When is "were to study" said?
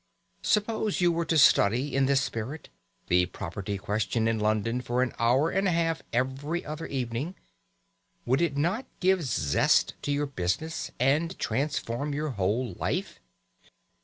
1.11-1.95